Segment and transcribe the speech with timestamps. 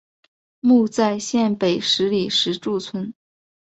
[0.61, 3.13] 墓在县北十里石柱村。